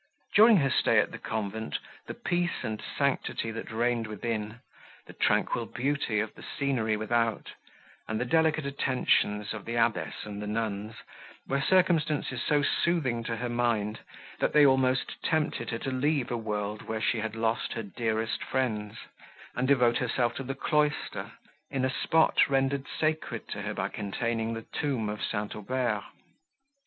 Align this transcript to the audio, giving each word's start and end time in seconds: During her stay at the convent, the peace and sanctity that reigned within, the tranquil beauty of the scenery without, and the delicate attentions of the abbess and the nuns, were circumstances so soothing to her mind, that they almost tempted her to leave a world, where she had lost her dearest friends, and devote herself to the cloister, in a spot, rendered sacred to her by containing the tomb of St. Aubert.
During 0.33 0.57
her 0.57 0.71
stay 0.71 0.97
at 0.97 1.11
the 1.11 1.19
convent, 1.19 1.77
the 2.07 2.15
peace 2.15 2.63
and 2.63 2.81
sanctity 2.97 3.51
that 3.51 3.69
reigned 3.69 4.07
within, 4.07 4.59
the 5.05 5.13
tranquil 5.13 5.67
beauty 5.67 6.19
of 6.19 6.33
the 6.33 6.41
scenery 6.41 6.97
without, 6.97 7.51
and 8.07 8.19
the 8.19 8.25
delicate 8.25 8.65
attentions 8.65 9.53
of 9.53 9.63
the 9.65 9.75
abbess 9.75 10.25
and 10.25 10.41
the 10.41 10.47
nuns, 10.47 10.95
were 11.47 11.61
circumstances 11.61 12.41
so 12.41 12.63
soothing 12.63 13.23
to 13.25 13.35
her 13.35 13.47
mind, 13.47 13.99
that 14.39 14.53
they 14.53 14.65
almost 14.65 15.21
tempted 15.21 15.69
her 15.69 15.77
to 15.77 15.91
leave 15.91 16.31
a 16.31 16.35
world, 16.35 16.81
where 16.81 16.99
she 16.99 17.19
had 17.19 17.35
lost 17.35 17.73
her 17.73 17.83
dearest 17.83 18.43
friends, 18.43 18.97
and 19.55 19.67
devote 19.67 19.97
herself 19.99 20.33
to 20.33 20.41
the 20.41 20.55
cloister, 20.55 21.31
in 21.69 21.85
a 21.85 21.91
spot, 21.91 22.49
rendered 22.49 22.87
sacred 22.87 23.47
to 23.49 23.61
her 23.61 23.75
by 23.75 23.87
containing 23.87 24.55
the 24.55 24.65
tomb 24.73 25.09
of 25.09 25.21
St. 25.23 25.55
Aubert. 25.55 26.01